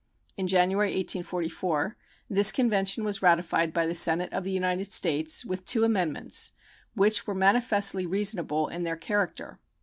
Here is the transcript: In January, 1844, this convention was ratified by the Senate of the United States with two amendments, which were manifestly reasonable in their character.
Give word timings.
In 0.35 0.47
January, 0.47 0.95
1844, 0.95 1.95
this 2.27 2.51
convention 2.51 3.03
was 3.03 3.21
ratified 3.21 3.71
by 3.71 3.85
the 3.85 3.93
Senate 3.93 4.33
of 4.33 4.43
the 4.43 4.49
United 4.49 4.91
States 4.91 5.45
with 5.45 5.63
two 5.63 5.83
amendments, 5.83 6.53
which 6.95 7.27
were 7.27 7.35
manifestly 7.35 8.07
reasonable 8.07 8.67
in 8.67 8.81
their 8.81 8.97
character. 8.97 9.59